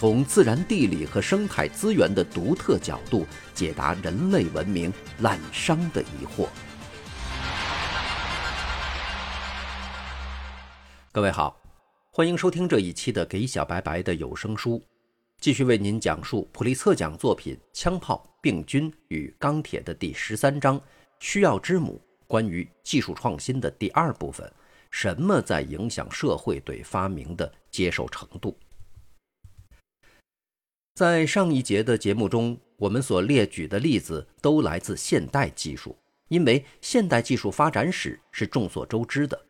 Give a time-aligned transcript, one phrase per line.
[0.00, 6.48] 从自然地理和生态资源的独特角度解答人类文明滥觞的疑惑。
[11.12, 11.54] 各位好，
[12.10, 14.78] 欢迎收听这一期的《给小白白的有声书》，
[15.38, 20.80] 继续为您讲述普利策奖作品《枪炮、病菌与钢铁》的第十三章
[21.20, 24.50] “需要之母”关于技术创新的第二部分：
[24.90, 28.56] 什么在影响社会对发明的接受程度？
[30.94, 35.96] 在上一节的节目中，我们所列举的例子都来自现代技术，
[36.28, 39.40] 因为现代技术发展史是众所周知的。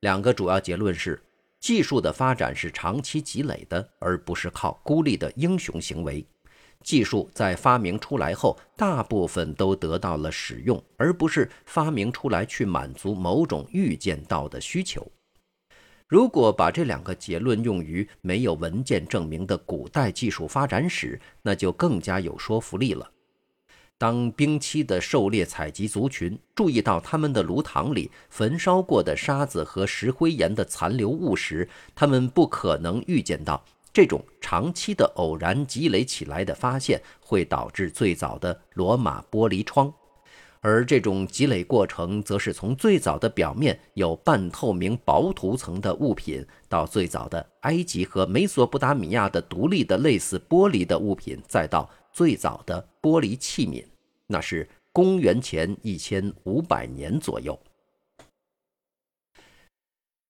[0.00, 1.22] 两个主要结论是：
[1.60, 6.26] 技术的发展是长期积累的，而不是靠孤立的英雄行为。
[6.82, 15.10] 技术在发明出来后，大部分都得到了使用，而不是发明出来去满足某种预见到的需求。
[16.14, 23.10] 如果把这两个结论用于没有文件证明的古代技术发展史，那就更加有说服力了。
[23.98, 39.92] 当冰期的狩猎采集族群注意到他们的炉膛里焚烧过的沙子和石灰岩的残留物时，他们不可能预见到这种长期的偶然积累起来的发现会导致最早的罗马玻璃窗。
[40.66, 53.84] 而这种积累过程，则是从最早的表面有半透明薄涂层的物品，到最早的埃及和美索不达米亚的独立的类似玻璃的物品，再到最早的玻璃器皿，
[54.26, 57.60] 那是公元前一千五百年左右。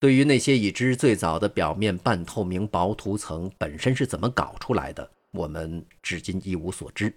[0.00, 7.14] 对于那些已知最早的表面半透明薄涂层本身是怎么搞出来的，我们至今一无所知。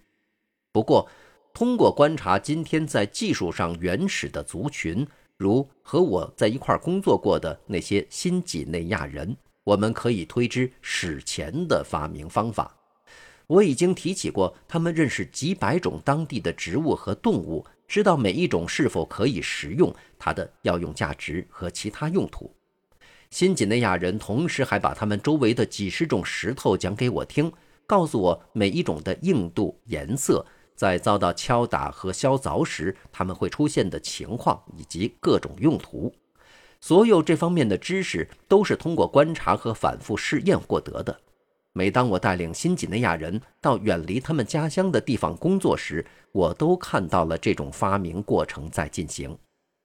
[0.72, 1.09] 不过，
[1.57, 5.03] 通过观察今天在技术上原始的族群，
[5.38, 12.72] 如和我在一块工作过的那些新几内亚人，我们可以推知史前的发明方法。
[13.47, 22.53] 我已经提起过，他们认识几百种当地的植物和动物，知道每一种是否可以食用，它的药用价值和其他用途。
[23.31, 27.51] 新几内亚人同时还把他们周围的几十种石头讲给我听，
[27.88, 30.46] 告诉我每一种的硬度、颜色。
[30.77, 36.13] 在遭到敲打和削凿时，它们会出现的情况以及各种用途，
[36.79, 41.19] 所有这方面的知识都是通过观察和反复试验获得的。
[41.73, 49.35] 每当我带领新几内亚人到远离他们家乡的地方工作时，我都看到了这种发明过程在进行。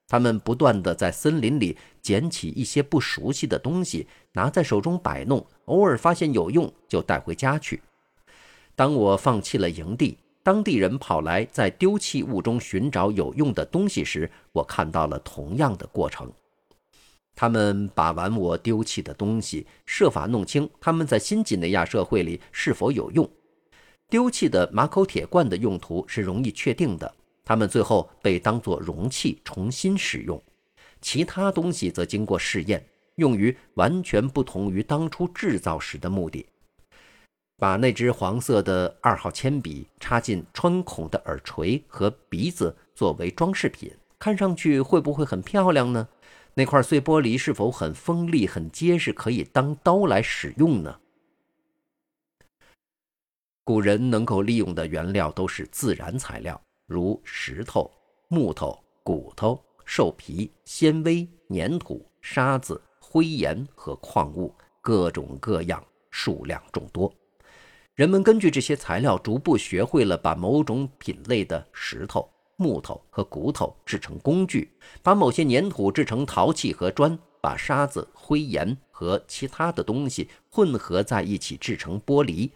[0.08, 7.82] 他们不断地在森林里捡起一些不熟悉的东西，拿在手中摆弄，偶尔发现有用就带回家去。
[8.76, 10.18] 当我放弃了营地。
[10.42, 16.32] 当地人跑来在丢弃物中寻找有用的东西时，我看到了同样的过程。
[17.34, 23.28] 他们把玩我丢弃的东西，设法弄清他们在新几内亚社会里是否有用。
[24.10, 27.14] 丢弃的马口铁罐的用途是容易确定的，
[27.44, 30.42] 它们最后被当作容器重新使用。
[31.00, 36.44] 其他东西则经过试验，用于完全不同于当初制造时的目的。
[37.62, 46.08] 把那支黄色的二号铅笔插进穿孔的耳垂和鼻子作为装饰品，看上去会不会很漂亮呢？
[46.54, 50.98] 那块碎玻璃是否很锋利、很结实，可以当刀来使用呢？
[53.62, 57.88] 古人能够利用的原料都是自然材料，如石头、
[58.26, 65.80] 木头、骨头、兽皮、纤维、粘土、沙子、灰岩和矿物，各种各样，
[66.10, 67.14] 数量众多。
[67.94, 72.26] 人们根据这些材料，逐步学会了把某种品类的石头、
[72.56, 74.70] 木头和骨头制成工具，
[75.02, 82.48] 把某些粘土制成陶器和砖，把沙子、灰岩和其他的东西混合在一起制成玻璃，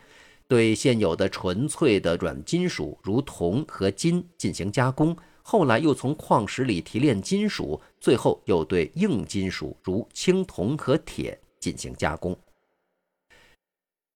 [0.49, 12.35] 对现有的纯粹的软金属如铜和金进行加工，后来又从矿石里提炼金属，最后又对硬金属如青铜和铁进行加工。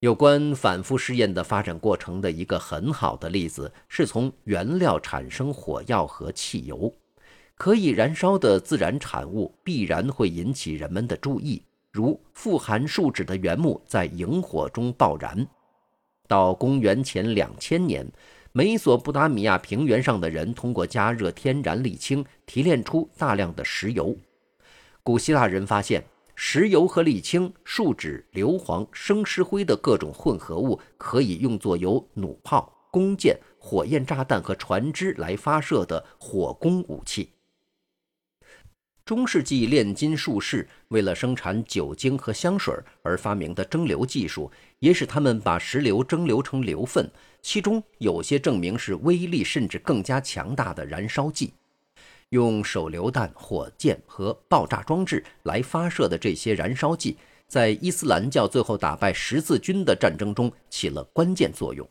[0.01, 6.91] 有关反复试验的发展过程的一个很好的例子，是从原料产生火药和汽油。
[7.55, 11.61] 可以燃烧的自然产物必然会引起人们的注意，
[11.91, 15.47] 如富含树脂的原木在萤火中爆燃。
[16.27, 18.03] 到公元前两千年，
[18.53, 24.17] 美索不达米亚平原上的人通过加热天然沥青提炼出大量的石油。
[25.03, 26.03] 古希腊人发现，
[26.43, 37.29] 石油和沥青、树脂、硫磺、生石灰的各种混合物可以用作由弩炮、弓箭、火焰炸弹和船只来发射的火攻武器。
[39.05, 42.73] 中世纪炼金术士为了生产酒精和香水
[43.03, 47.07] 而发明的蒸馏技术，也使他们把石榴蒸馏成馏分，
[47.43, 51.53] 其中有些证明是威力甚至更加强大的燃烧剂。
[52.31, 61.87] 用手榴弹、火箭和爆炸装置来发射的这些燃烧剂，在伊斯兰教最后打败十字军的战争中起了关键作用。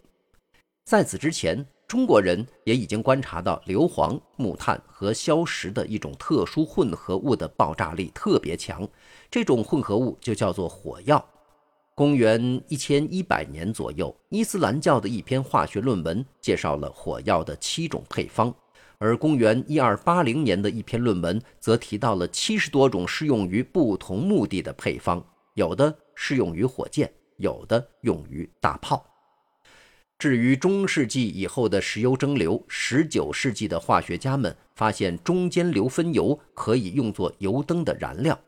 [0.86, 8.88] 在此之前，中国人也已经观察到硫磺、木炭和硝石的一种特殊混合物的爆炸力特别强，
[9.30, 11.22] 这种混合物就叫做火药。
[11.94, 18.54] 公元一千一百年左右，伊斯兰教的一篇化学论文介绍了火药的七种配方，
[19.00, 25.24] 而公元一二八零年的一篇论文则提到了七十多种适用于不同目的的配方，
[25.54, 29.02] 有的适用于火箭，有的用于大炮。
[30.18, 38.38] 至于中世纪以后的石油蒸馏，19世纪的化学家们发现中间硫分油可以用作油灯的燃料。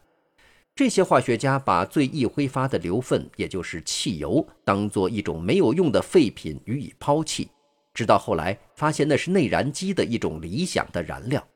[0.75, 7.49] 这些化学家把最易挥发的硫分，也就是汽油，当做一种没有用的废品予以抛弃，
[7.95, 11.47] 直到后来发现那是内燃机的一种理想的燃料。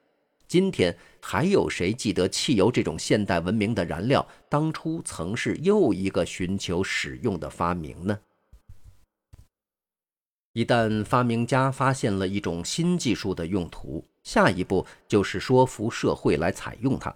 [0.49, 8.19] 今天还有谁记得汽油这种现代文明的燃料当初曾是又一个寻求使用的发明呢？
[10.53, 17.15] 一旦发明家发现了一种新技术的用途，下一步就是说服社会来采用它。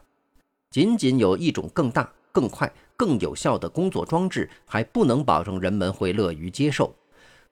[0.71, 6.95] 仅仅有一种更大、更快、更有效的工作装置，还不能保证人们会乐于接受。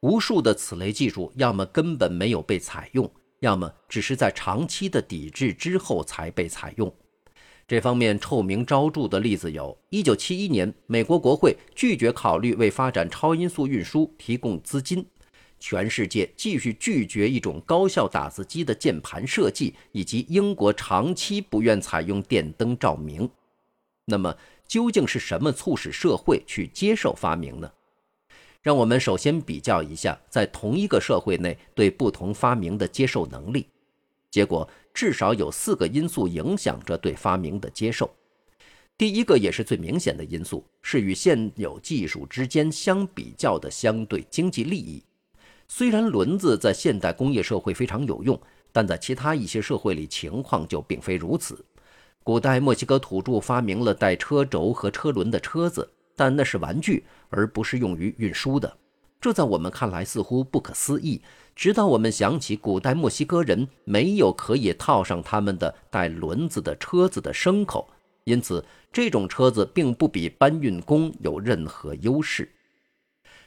[0.00, 3.10] 无数的此类技术，要么根本没有被采用，
[3.40, 6.92] 要么只是在长期的抵制之后才被采用。
[7.66, 15.04] 这方面臭名昭著的例子有：一九七一年，美国国会拒绝考虑为发展超音速运输提供资金。
[15.60, 23.28] 全世界继续拒绝一种高效打字机的键盘设计，以及英国长期不愿采用电灯照明。
[24.04, 24.34] 那么，
[24.68, 27.68] 究竟是什么促使社会去接受发明呢？
[28.68, 33.66] 让我们首先比较一下在同一个社会内对不同发明的接受能力。
[34.30, 38.10] 结果，至少有四个因素影响着对发明的接受。
[38.98, 45.02] 第一个也是最明显的因素，是与现有技术之间相比较的相对经济利益。
[45.66, 48.38] 虽然轮子在现代工业社会非常有用，
[48.70, 51.64] 但在其他一些社会里情况就并非如此。
[52.22, 58.76] 古代墨西哥土著发明了带车轴和车轮的车子，但那是玩具，而不是用于运输的。
[59.20, 61.22] 这在我们看来似乎不可思议，
[61.54, 67.88] 直到我们想起古代墨西哥人没有可以套上他们的带轮子的车子的牲口，
[68.24, 72.50] 因此这种车子并不比搬运工有任何优势。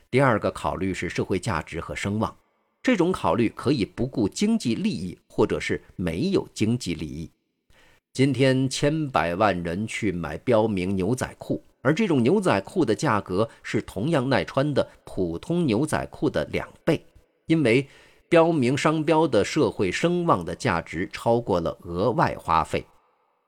[0.10, 2.34] 第二个考虑是社会价值和声望，
[2.82, 7.30] 这种考虑可以不顾经济利益，或者是没有经济利益。
[8.14, 17.06] 今天千百万人去买标明牛仔裤，而这种牛仔裤的价格是同样耐穿的普通牛仔裤的两倍，
[17.48, 17.88] 因为
[18.30, 22.86] 标明商标的社会声望的价值超过了额外花费。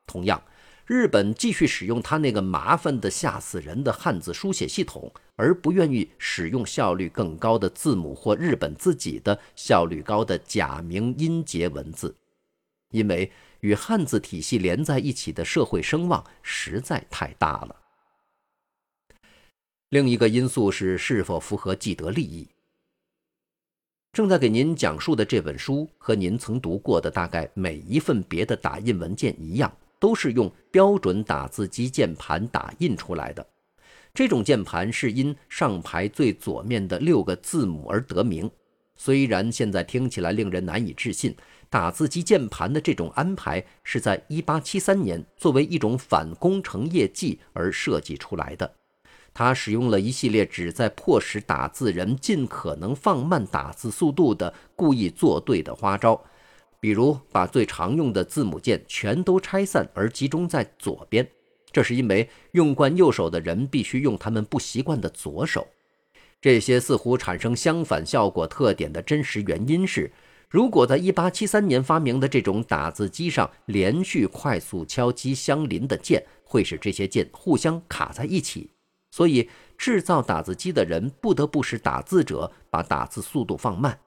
[0.05, 0.41] 同样。
[0.85, 12.13] 日本继续使用他那个麻烦的吓死人的汉字书写系统，而不愿意使用效率更高的字母或日本自己的效率高的假名音节文字，
[12.91, 13.31] 因为
[13.61, 17.82] 与汉字体系连在一起的社会声望实在太大了。
[19.93, 22.47] 另一个因素是是否符合既得利益。
[24.11, 29.71] 正在给您讲述的这本书和您曾读过的大概每一份别的打印文件一样。
[29.99, 33.47] 都是用标准打字机键盘打印出来的。
[34.13, 38.49] 这种键盘是因上排最左面的六个字母而得名。
[38.97, 41.33] 虽然现在听起来令人难以置信，
[41.69, 48.69] 打字机键盘的这种安排是在1873年作为一种反工程业绩而设计出来的。
[49.33, 56.23] 他使用了一系列旨在迫使打字人尽可能放慢打字速度的故意作对的花招。
[56.79, 61.27] 比如，把最常用的字母键全都拆散而集中在左边，
[61.71, 65.65] 这是因为用惯右手的人必须用他们不习惯的左手。
[66.41, 70.11] 这些似乎产生相反效果特点的真实原因是，
[70.49, 78.69] 如果在1873年发明的这种打字机上连续快速敲击相邻的键，会使这些键互相卡在一起。
[79.13, 83.99] 所以制造打字机的人不得不使打字者把打字速度放慢。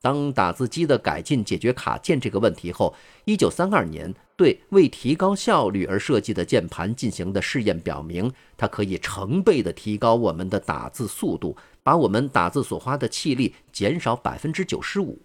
[0.00, 15.18] 当打字机的改进解决卡键这个问题后，1932年对为提高效率而设计的键盘进行的试验表明，它可以成倍地提高我们的打字速度，把我们打字所花的气力减少百分之九十五。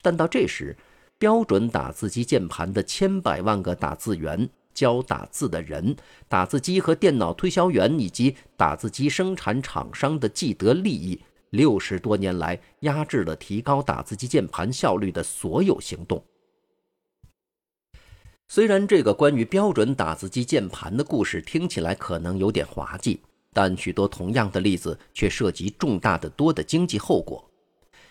[0.00, 0.76] 但到这时，
[1.18, 5.96] 标准打字机键盘的千百万个打字员、教打字的人、
[6.28, 11.20] 打字机和电脑推销员以及打字机生产厂商的既得利益。
[11.50, 16.22] 六十多年来，压制了提高打字机键盘效率的所有行动。
[18.48, 23.20] 虽然这个关于标准打字机键盘的故事听起来可能有点滑稽，
[23.52, 27.48] 但许多同样的例子却涉及重大的多的经济后果。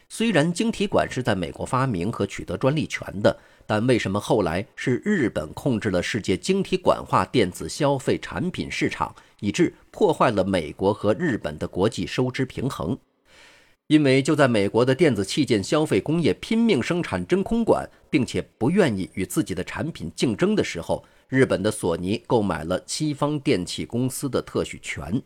[0.08, 12.98] 虽然晶体管是在美国发明和取得专利权的，但为什么后来是日本控制了世界晶体管化电子消费产品市场，以致破坏了美国和日本的国际收支平衡？
[13.88, 25.22] 因为就在美国的电子器件消费工业拼命生产真空管，并且不愿意与自己的产品竞争的时候，日本的索尼购买了西方电器公司的特许权。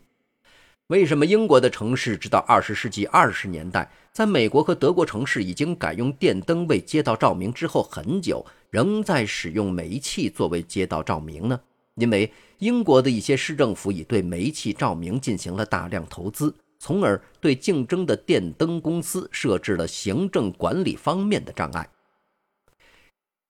[0.90, 11.60] 为什么英国的城市直到二十世纪二十年代，在美国和德国城市已经改用电灯为街道照明之后很久，仍在使用煤气作为街道照明呢？
[11.94, 12.28] 因为
[12.58, 16.52] 英国的一些市政府已对煤气照明进行了大量投资。
[16.80, 21.88] 从而对竞争的电灯公司设置了行政管理方面的障碍。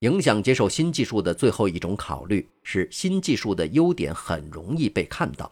[0.01, 5.51] 影响接受新技术的最后一种考虑是，新技术的优点很容易被看到。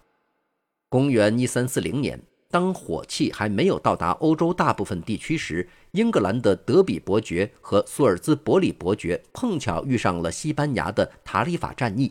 [0.90, 2.18] 公元一三四零年，
[2.50, 12.11] 当火器还没有到达欧洲大部分地区时，英格兰的德比伯爵和苏尔兹伯里伯爵碰巧遇上了西班牙的塔里法战役。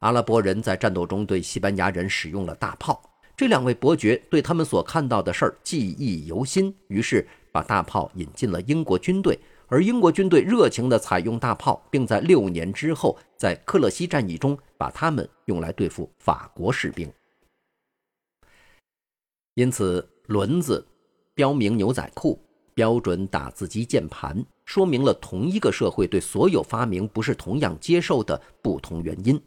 [0.00, 3.00] 阿拉伯人在战斗中对西班牙人使用了大炮。
[3.36, 17.08] 这两位伯爵对他们所看到的事儿记忆犹新，于是把大炮引进了英国军队，而英国军队热情地采用大炮，并在六年之后在克勒西战役中把它们用来对付法国士兵。
[19.54, 20.86] 因此，轮子、
[21.34, 22.40] 标明牛仔裤、
[22.74, 29.40] 标准打字机键盘，说明了同一个社会对所有发明不是同样接受的不同原因。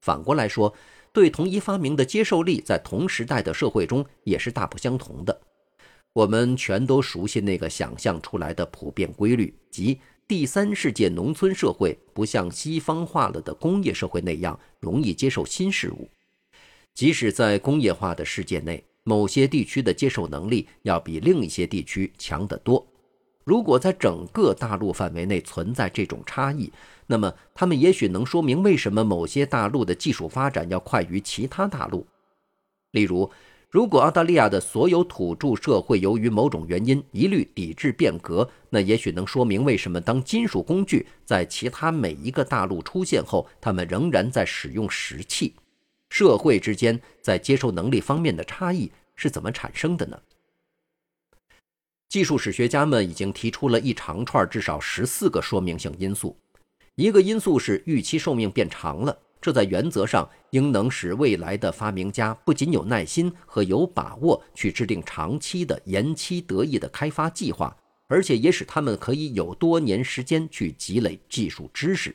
[0.00, 0.74] 反过来说。
[1.14, 5.40] 对同一发明的接受力，在同时代的社会中也是大不相同的。
[6.14, 16.08] 我们全都熟悉那个想象出来的普遍规律，即第三世界农村社会不像西方化了的工业社会那样容易接受新事物。
[16.94, 22.86] 即使在工业化的世界内，某些地区的接受能力要比另一些地区强得多。
[23.44, 26.72] 如果在整个大陆范围内存在这种差异，
[27.08, 32.06] 那么他们也许能说明为什么某些大陆的技术发展要快于其他大陆。
[32.92, 33.28] 例如，
[33.68, 45.54] 如果澳大利亚的所有土著社会由于某种原因一律抵制变革，那也许能说明为什么当金属工具在其他每一个大陆出现后，他们仍然在使用石器。
[46.12, 50.20] 社会之间在接受能力方面的差异是怎么产生的呢？
[52.10, 56.36] 技术史学家们已经提出了一长串至少十四个说明性因素。
[56.96, 67.74] 一个因素是预期寿命变长了，这在原则上应能使未来的发明家不仅有耐心和有把握去制定长期的延期得意的开发计划，
[68.08, 72.14] 而且也使他们可以有多年时间去积累技术知识。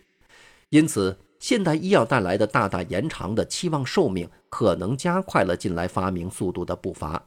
[0.70, 7.24] 因此，现代医药带来的大大延长的期望寿命，可能加快了近来发明速度的步伐。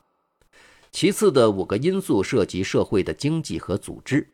[0.90, 4.26] 其次的五个因素涉及社会的经济和组织。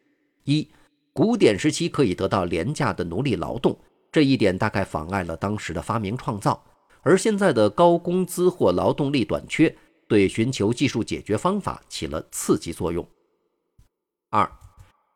[0.44, 0.66] 一、
[1.12, 3.78] 古典时期可以得到廉价的奴隶劳动，
[4.10, 6.58] 这一点大概妨碍了当时的发明创造；
[7.02, 9.76] 而现在的高工资或劳动力短缺，
[10.08, 13.06] 对寻求技术解决方法起了刺激作用。
[14.30, 14.50] 二、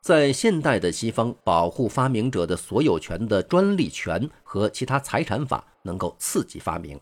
[0.01, 6.99] 在现代的西方，保护发明者的所有权的专利权和其他财产法能够刺激发明。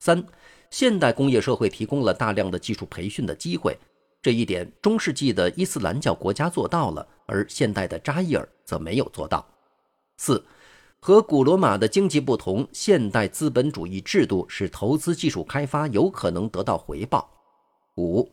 [0.00, 0.26] 三。
[0.68, 3.78] 现代工业社会提供了大量的技术培训的机会，
[4.20, 9.46] 这一点中世纪的伊斯兰教国家做到了，而现代的扎伊尔则没有做到。
[10.16, 10.44] 四，
[10.98, 17.30] 和古罗马的经济不同，现代资本主义制度使投资技术开发有可能得到回报。
[17.96, 18.28] 五，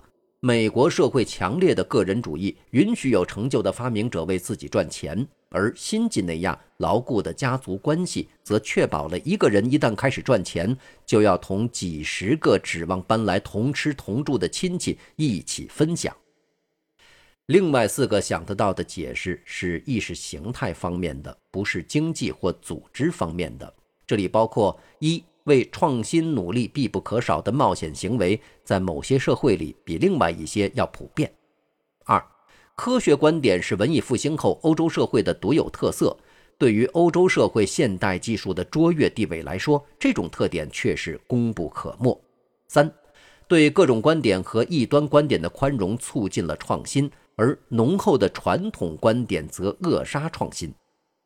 [0.46, 5.26] 美国社会强烈的个人主义允许有成就的发明者为自己赚钱。
[5.48, 16.14] 而新几内亚牢固的家族关系，则确保了一个人一旦开始赚钱，就要同几十个指望搬来同吃同住的亲戚一起分享。
[17.46, 23.74] 另外四个想得到的解释是意识形态方面的，不是经济或组织方面的。
[24.06, 31.32] 这里包括：一、为创新努力必不可少的冒险行为，在某些社会里比另外一些要普遍。
[32.06, 32.24] 二，
[32.76, 36.16] 科学观点是文艺复兴后欧洲社会的独有特色，
[36.58, 42.20] 对于欧洲社会现代技术的卓越地位来说，这种特点却是功不可没。
[42.68, 42.92] 三，
[43.48, 50.74] 对各种观点和异端观点的宽容促进了创新，而浓厚的传统观点则扼杀创新。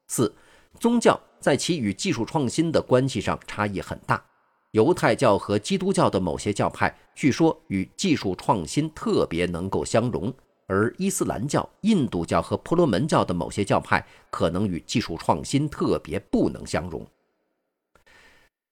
[0.07, 0.33] 四，
[0.79, 4.23] 宗教在其与技术创新的关系上差异很大，
[4.71, 10.33] 犹太教和基督教的某些教派据说与技术创新特别能够相融，
[10.67, 17.05] 而伊斯兰教、印度教和婆罗门教的某些教派可能与技术创新特别不能相容。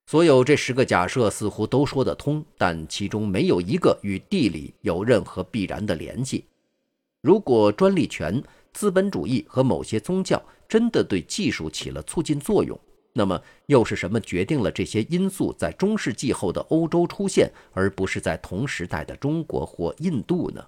[0.08, 6.46] 所有这十个假设似乎都说得通，但其中没有一个与地理有任何必然的联系。
[7.22, 12.80] 如果专利权，资本主义和某些宗教真的对技术起了促进作用，
[13.14, 20.66] 那么又是什么决定了这些因素在中世纪后的欧洲出现，而不是在同时代的中国或印度呢？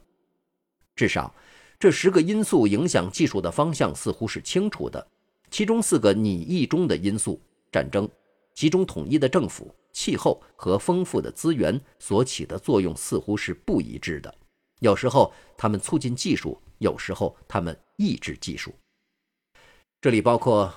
[0.96, 1.34] 至少，
[1.80, 5.06] 这十个因素影响技术的方向似乎是清楚的。
[5.50, 7.40] 其中四个拟议中的因素——
[7.72, 8.10] 战争、
[8.54, 14.34] 集中统一的政府、气候和丰富的资源——所起的作用似乎是不一致的。
[14.80, 16.60] 有时候，它们促进技术。
[16.80, 18.74] 有时候，他们抑制技术。
[20.08, 20.74] 这里包括，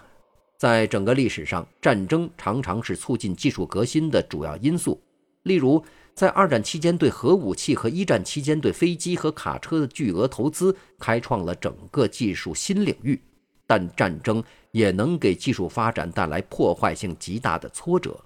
[0.59, 5.01] 在整个历史上，战争常常是促进技术革新的主要因素。
[5.45, 5.81] 例如，
[6.17, 13.23] 在二战期间对核武器和一战期间对飞机和卡车的巨额投资，开创了整个技术新领域。
[13.69, 18.21] 但战争也能给技术发展带来破坏性极大的挫折。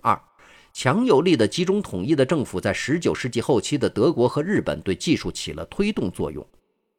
[0.00, 0.18] 二。
[0.72, 6.42] 强有力的集中统一的政府，在19世纪后期的德国和日本对技术起了推动作用。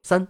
[0.03, 0.27] 三，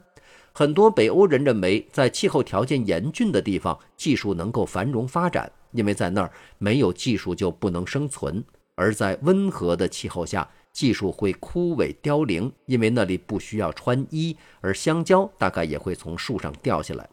[0.58, 8.42] 很多北欧人认为，在气候条件严峻的地方，技术能够繁荣发展，因为在那儿没有技术就不能生存；
[8.76, 17.10] 而在温和的气候下，技术会枯萎凋零，因为那里不需要穿衣，而香蕉大概也会从树上掉下来。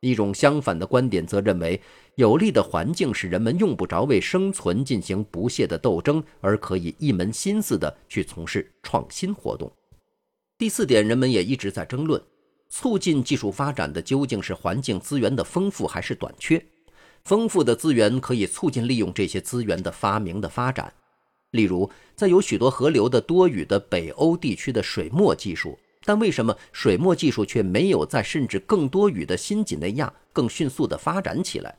[0.00, 1.78] 一种相反的观点则认为，
[2.14, 9.70] 有利的环境使人们用不着为生存进行不懈的斗争，而可以一门心思地去从事创新活动。
[10.56, 12.22] 第四点，人们也一直在争论，
[12.70, 16.64] 促进技术发展的究竟是环境资源的丰富还是短缺？
[17.24, 20.90] 丰富的资源可以促进利用这些资源的发明的发展，
[21.50, 31.76] 例如在有许多河流的多雨的北欧地区的水墨技术，但为什么水墨技术却没有在甚至更多雨的新几内亚更迅速的发展起来？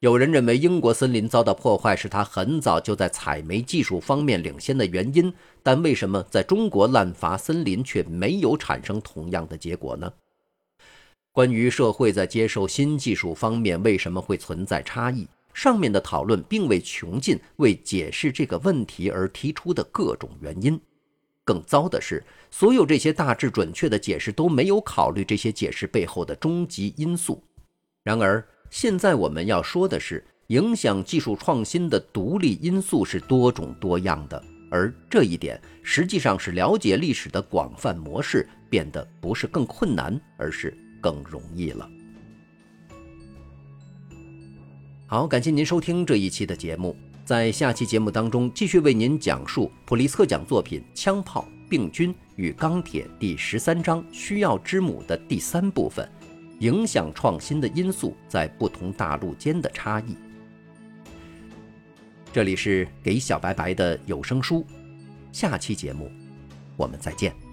[0.00, 5.32] 有人认为英国森林遭到破坏是它很早就在采煤技术方面领先的原因，
[5.62, 10.12] 但为什么在中国滥伐森林却没有产生同样的结果呢？
[11.32, 20.78] 关于社会在接受新技术方面为什么会存在差异，上面的讨论并未穷尽为解释这个问题而提出的各种原因。
[21.42, 27.42] 更糟的是，所有这些大致准确的解释都没有考虑这些解释背后的终极因素。
[28.02, 28.46] 然而。
[28.70, 41.88] 现在我们要说的是，影响技术创新的独立因素是多种多样的，而这一点实际上是了解历史的广泛模式变得不是更困难，而是更容易了。
[45.06, 56.08] 好，感谢您收听这一期的节目，在下期节目当中继续为您讲述普利策奖作品《枪炮、病菌与钢铁》第十三章“需要之母”的第三部分。
[56.60, 60.16] 影响创新的因素在不同大陆间的差异。
[62.32, 64.66] 这里是给小白白的有声书，
[65.32, 66.10] 下期节目
[66.76, 67.45] 我们再见。